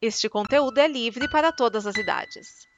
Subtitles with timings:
[0.00, 2.68] Este conteúdo é livre para todas as idades.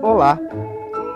[0.00, 0.38] Olá!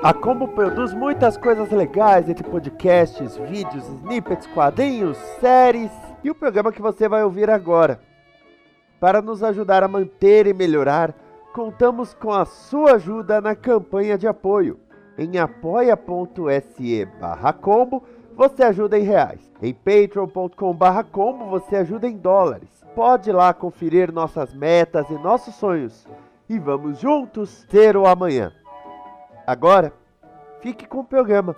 [0.03, 5.93] A Combo produz muitas coisas legais entre podcasts, vídeos, snippets, quadrinhos, séries
[6.25, 8.01] e o programa que você vai ouvir agora.
[8.99, 11.24] Para nos ajudar a manter e melhorar,
[11.55, 14.77] contamos com a sua ajuda na campanha de apoio.
[15.17, 17.09] Em apoia.se
[17.61, 18.03] combo,
[18.35, 19.41] você ajuda em reais.
[19.63, 20.77] Em patreon.com
[21.13, 22.69] combo, você ajuda em dólares.
[22.97, 26.05] Pode lá conferir nossas metas e nossos sonhos.
[26.49, 28.53] E vamos juntos ter o amanhã.
[29.47, 29.93] Agora,
[30.61, 31.55] fique com o programa.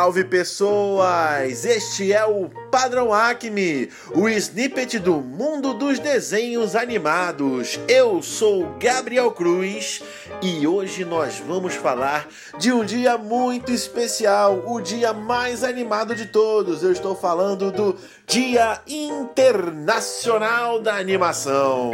[0.00, 1.66] Salve pessoas!
[1.66, 7.78] Este é o Padrão Acme, o snippet do mundo dos desenhos animados.
[7.86, 10.02] Eu sou Gabriel Cruz
[10.40, 12.26] e hoje nós vamos falar
[12.58, 16.82] de um dia muito especial, o dia mais animado de todos.
[16.82, 17.94] Eu estou falando do
[18.26, 21.90] Dia Internacional da Animação.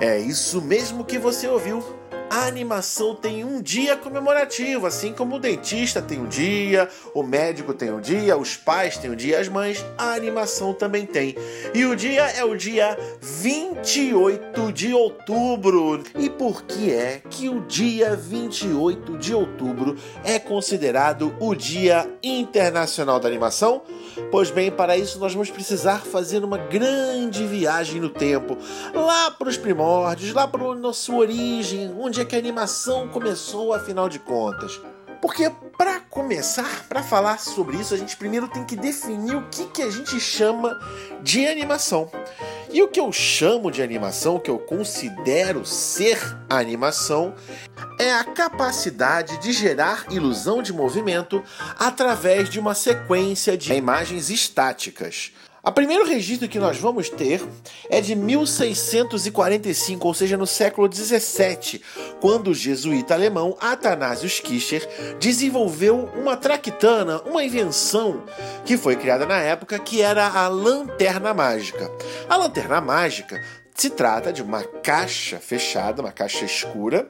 [0.00, 1.97] É isso mesmo que você ouviu
[2.30, 7.72] a animação tem um dia comemorativo, assim como o dentista tem um dia, o médico
[7.72, 11.34] tem um dia, os pais têm um dia, as mães, a animação também tem.
[11.74, 16.02] E o dia é o dia 28 de outubro.
[16.18, 23.18] E por que é que o dia 28 de outubro é considerado o Dia Internacional
[23.18, 23.82] da Animação?
[24.30, 28.58] Pois bem, para isso nós vamos precisar fazer uma grande viagem no tempo,
[28.94, 33.72] lá para os primórdios, lá para a nossa origem, onde é que a animação começou,
[33.72, 34.78] afinal de contas?
[35.20, 39.66] Porque para começar, para falar sobre isso, a gente primeiro tem que definir o que,
[39.66, 40.78] que a gente chama
[41.22, 42.10] de animação.
[42.70, 46.18] E o que eu chamo de animação, o que eu considero ser
[46.48, 47.34] animação,
[47.98, 51.42] é a capacidade de gerar ilusão de movimento
[51.78, 55.32] através de uma sequência de imagens estáticas.
[55.68, 57.46] O primeiro registro que nós vamos ter
[57.90, 61.82] é de 1645, ou seja, no século 17,
[62.22, 64.88] quando o jesuíta alemão Athanasius Kircher
[65.20, 68.24] desenvolveu uma traquitana, uma invenção
[68.64, 71.92] que foi criada na época, que era a lanterna mágica.
[72.30, 73.38] A lanterna mágica
[73.78, 77.08] se trata de uma caixa fechada, uma caixa escura,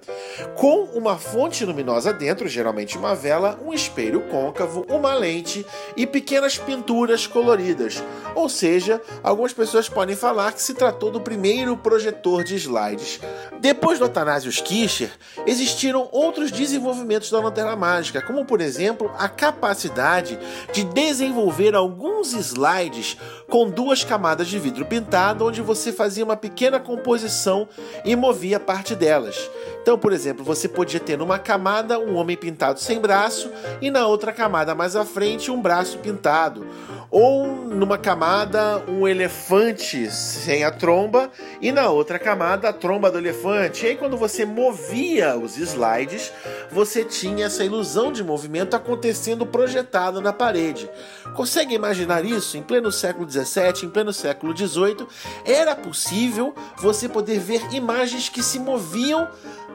[0.54, 5.64] com uma fonte luminosa dentro, geralmente uma vela, um espelho côncavo, uma lente
[5.96, 8.04] e pequenas pinturas coloridas.
[8.34, 13.18] Ou seja, algumas pessoas podem falar que se tratou do primeiro projetor de slides.
[13.58, 15.10] Depois do Athanasius Kircher,
[15.46, 20.38] existiram outros desenvolvimentos da lanterna mágica, como por exemplo a capacidade
[20.70, 23.16] de desenvolver alguns slides
[23.48, 27.68] com duas camadas de vidro pintado, onde você fazia uma pequena pequena composição
[28.04, 29.48] e movia parte delas.
[29.88, 33.50] Então, por exemplo, você podia ter numa camada um homem pintado sem braço
[33.80, 36.66] e na outra camada mais à frente um braço pintado
[37.10, 41.30] ou numa camada um elefante sem a tromba
[41.62, 43.86] e na outra camada a tromba do elefante.
[43.86, 46.34] E aí quando você movia os slides,
[46.70, 50.86] você tinha essa ilusão de movimento acontecendo projetado na parede.
[51.34, 52.58] Consegue imaginar isso?
[52.58, 55.06] Em pleno século XVII, em pleno século XVIII,
[55.46, 59.28] era possível você poder ver imagens que se moviam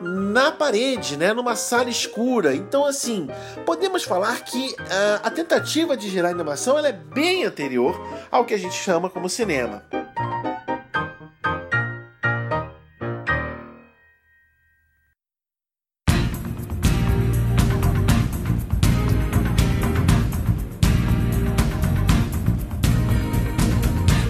[0.04, 2.56] na parede, né, numa sala escura.
[2.56, 3.28] Então, assim,
[3.66, 8.00] podemos falar que uh, a tentativa de gerar animação ela é bem anterior
[8.30, 9.84] ao que a gente chama como cinema.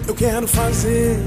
[0.07, 1.17] Eu quero fazer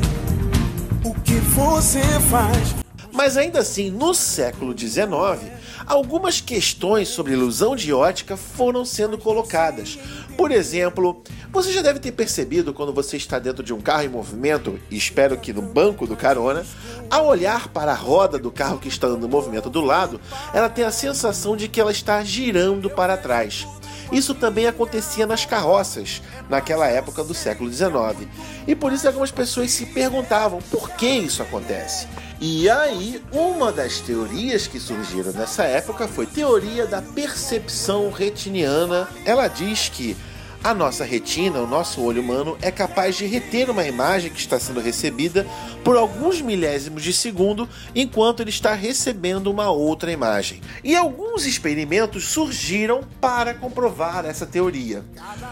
[1.05, 2.01] o que você
[2.31, 2.86] faz
[3.17, 5.51] mas ainda assim, no século XIX,
[5.87, 9.99] algumas questões sobre ilusão de ótica foram sendo colocadas.
[10.37, 14.09] Por exemplo, você já deve ter percebido quando você está dentro de um carro em
[14.09, 16.65] movimento, e espero que no banco do carona,
[17.11, 20.21] ao olhar para a roda do carro que está dando movimento do lado,
[20.53, 23.67] ela tem a sensação de que ela está girando para trás.
[24.13, 28.29] Isso também acontecia nas carroças, naquela época do século XIX.
[28.67, 32.07] E por isso algumas pessoas se perguntavam por que isso acontece.
[32.39, 39.09] E aí, uma das teorias que surgiram nessa época foi teoria da percepção retiniana.
[39.25, 40.15] Ela diz que
[40.63, 44.59] a nossa retina, o nosso olho humano, é capaz de reter uma imagem que está
[44.59, 45.47] sendo recebida
[45.85, 50.61] por alguns milésimos de segundo enquanto ele está recebendo uma outra imagem.
[50.83, 55.05] E alguns experimentos surgiram para comprovar essa teoria.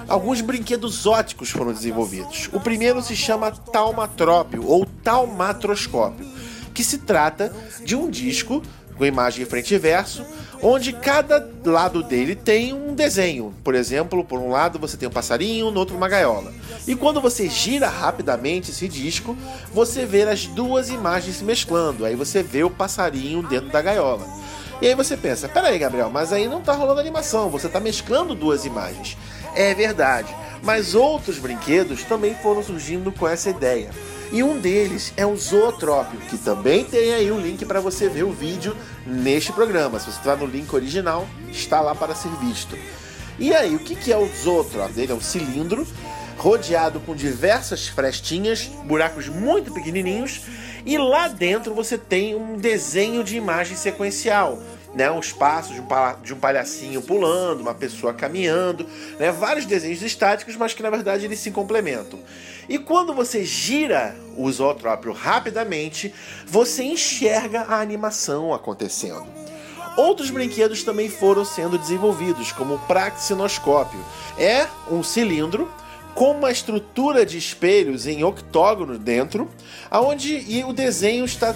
[0.08, 2.50] Alguns brinquedos óticos foram desenvolvidos.
[2.52, 6.26] O primeiro se chama taumatrópio ou taumatroscópio,
[6.74, 7.54] que se trata
[7.84, 8.60] de um disco
[8.96, 10.24] com imagem frente e verso,
[10.62, 13.54] onde cada lado dele tem um desenho.
[13.62, 16.52] Por exemplo, por um lado você tem um passarinho, no outro uma gaiola.
[16.86, 19.36] E quando você gira rapidamente esse disco,
[19.72, 22.04] você vê as duas imagens se mesclando.
[22.04, 24.26] Aí você vê o passarinho dentro da gaiola.
[24.80, 28.34] E aí você pensa, peraí, Gabriel, mas aí não tá rolando animação, você tá mesclando
[28.34, 29.16] duas imagens.
[29.54, 33.90] É verdade, mas outros brinquedos também foram surgindo com essa ideia.
[34.32, 38.24] E um deles é o zootrópio, que também tem aí o link para você ver
[38.24, 38.76] o vídeo
[39.06, 39.98] neste programa.
[40.00, 42.76] Se você está no link original, está lá para ser visto.
[43.38, 45.02] E aí, o que é o zootrópio?
[45.02, 45.86] Ele é um cilindro
[46.36, 50.42] rodeado com diversas frestinhas, buracos muito pequenininhos,
[50.84, 54.60] e lá dentro você tem um desenho de imagem sequencial
[54.94, 55.86] né, os passos de um,
[56.22, 58.86] de um palhacinho pulando, uma pessoa caminhando,
[59.18, 62.18] né, vários desenhos estáticos, mas que na verdade eles se complementam.
[62.68, 66.14] E quando você gira o zootrópio rapidamente,
[66.46, 69.26] você enxerga a animação acontecendo.
[69.96, 74.00] Outros brinquedos também foram sendo desenvolvidos, como o praxinoscópio.
[74.36, 75.70] É um cilindro
[76.14, 79.48] com uma estrutura de espelhos em octógono dentro,
[79.90, 81.54] aonde o desenho está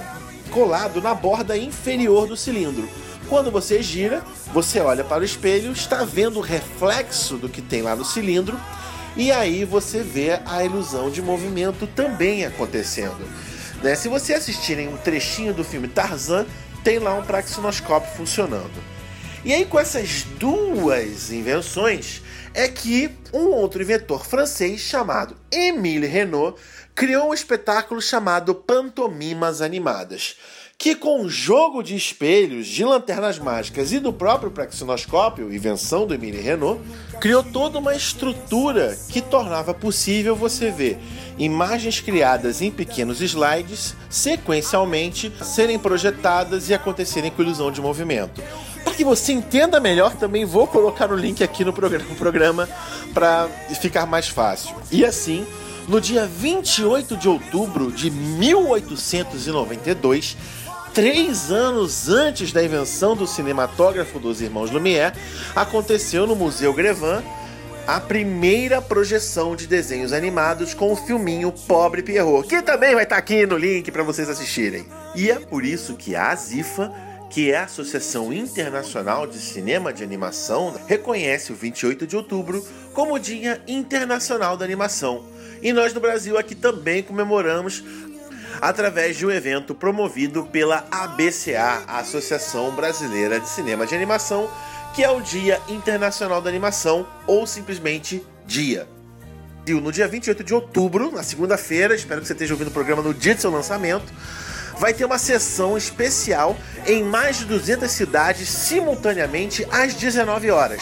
[0.50, 2.88] colado na borda inferior do cilindro.
[3.28, 7.82] Quando você gira, você olha para o espelho, está vendo o reflexo do que tem
[7.82, 8.58] lá no cilindro,
[9.14, 13.28] e aí você vê a ilusão de movimento também acontecendo.
[13.82, 13.94] Né?
[13.94, 16.46] Se você assistirem um trechinho do filme Tarzan,
[16.82, 18.82] tem lá um praxinoscópio funcionando.
[19.44, 22.22] E aí, com essas duas invenções,
[22.54, 26.58] é que um outro inventor francês chamado Émile Renault
[26.94, 30.36] criou um espetáculo chamado Pantomimas Animadas
[30.78, 36.14] que com um jogo de espelhos, de lanternas mágicas e do próprio praxinoscópio, invenção do
[36.14, 36.80] Emile Renault,
[37.20, 40.96] criou toda uma estrutura que tornava possível você ver
[41.36, 48.40] imagens criadas em pequenos slides, sequencialmente, serem projetadas e acontecerem com ilusão de movimento.
[48.84, 52.68] Para que você entenda melhor, também vou colocar o link aqui no programa
[53.12, 53.48] para
[53.80, 54.76] ficar mais fácil.
[54.92, 55.44] E assim,
[55.88, 60.36] no dia 28 de outubro de 1892,
[60.98, 65.14] três anos antes da invenção do cinematógrafo dos irmãos Lumière,
[65.54, 67.22] aconteceu no Museu Grevin
[67.86, 73.16] a primeira projeção de desenhos animados com o filminho Pobre Pierrot, que também vai estar
[73.16, 74.86] aqui no link para vocês assistirem.
[75.14, 76.92] E é por isso que a Azifa
[77.30, 83.18] que é a Associação Internacional de Cinema de Animação, reconhece o 28 de outubro como
[83.18, 85.24] Dia Internacional da Animação.
[85.60, 87.82] E nós no Brasil aqui também comemoramos
[88.60, 94.50] através de um evento promovido pela ABCA, Associação Brasileira de Cinema de Animação,
[94.94, 98.88] que é o Dia Internacional da Animação, ou simplesmente Dia.
[99.66, 103.02] E no dia 28 de outubro, na segunda-feira, espero que você esteja ouvindo o programa
[103.02, 104.10] no dia de seu lançamento,
[104.78, 110.80] vai ter uma sessão especial em mais de 200 cidades simultaneamente às 19 horas.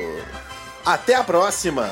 [0.85, 1.89] Até a próxima!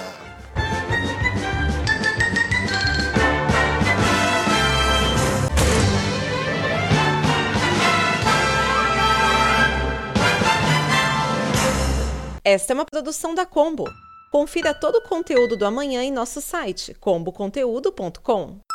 [12.49, 13.93] Esta é uma produção da Combo.
[14.31, 18.66] Confira todo o conteúdo do amanhã em nosso site comboconteúdo.com.